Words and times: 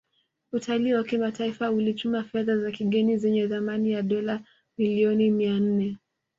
Utalii 0.51 0.93
wa 0.93 1.03
kimataifa 1.03 1.71
ulichuma 1.71 2.23
fedha 2.23 2.57
za 2.57 2.71
kigeni 2.71 3.17
zenye 3.17 3.47
thamani 3.47 3.91
ya 3.91 4.01
Dola 4.01 4.41
bilioni 4.77 5.31
mia 5.31 5.59
nne 5.59 5.97